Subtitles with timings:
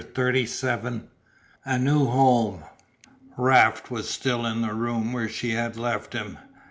[0.01, 1.01] CHAPTER XXXVII
[1.63, 2.63] A NEW HOME
[3.37, 6.39] Raft was still in the room where she had left him.